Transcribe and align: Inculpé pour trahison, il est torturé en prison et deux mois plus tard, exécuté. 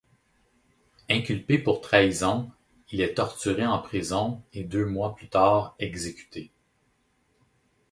Inculpé 1.11 1.59
pour 1.59 1.79
trahison, 1.79 2.49
il 2.89 3.01
est 3.01 3.13
torturé 3.13 3.67
en 3.67 3.77
prison 3.77 4.41
et 4.51 4.63
deux 4.63 4.87
mois 4.87 5.13
plus 5.13 5.29
tard, 5.29 5.75
exécuté. 5.77 6.51